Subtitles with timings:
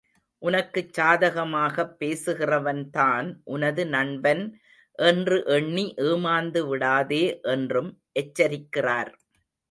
[0.41, 4.41] உனக்குச் சாதகமாகப் பேசுகிறவன்தான் உனது நண்பன்
[4.99, 7.91] என்று எண்ணி ஏமாந்து விடாதே என்றும்
[8.19, 9.11] எச்சரிக்கிறார்.